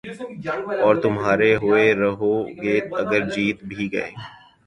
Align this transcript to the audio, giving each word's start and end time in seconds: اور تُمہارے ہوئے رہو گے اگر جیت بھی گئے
اور 0.83 0.93
تُمہارے 1.03 1.51
ہوئے 1.61 1.85
رہو 1.95 2.33
گے 2.61 2.75
اگر 3.01 3.21
جیت 3.33 3.57
بھی 3.69 3.83
گئے 3.93 4.11